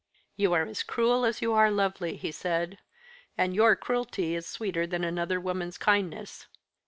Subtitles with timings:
[0.35, 2.79] "You are as cruel as you are lovely," he said,
[3.37, 6.47] "and your cruelty is sweeter than another woman's kindness.